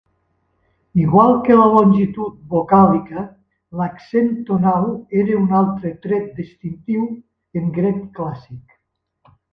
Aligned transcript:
Igual 1.01 1.35
que 1.47 1.57
la 1.57 1.67
longitud 1.73 2.39
vocàlica, 2.53 3.25
l'accent 3.81 4.33
tonal 4.49 4.89
era 5.25 5.37
un 5.43 5.53
altre 5.61 5.93
tret 6.07 6.33
distintiu 6.41 7.05
en 7.63 7.69
grec 7.77 8.01
clàssic. 8.17 8.79